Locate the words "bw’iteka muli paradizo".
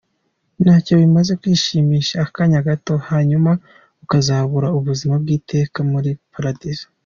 5.21-6.85